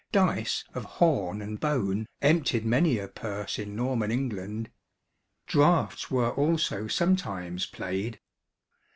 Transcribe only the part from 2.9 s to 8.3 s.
a purse in Norman England. Draughts were also sometimes played.